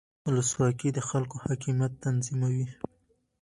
[0.25, 2.67] ولسواکي د خلکو حاکمیت تضمینوي